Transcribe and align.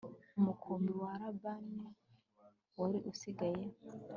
umukumbi 0.39 0.91
wa 1.01 1.11
labani 1.21 1.83
wari 2.79 2.97
usigaye 3.11 3.65